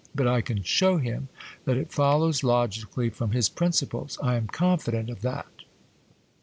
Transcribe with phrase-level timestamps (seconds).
[0.15, 1.29] But I can show him
[1.65, 5.45] that it follows logically from his principles; I am confident of that.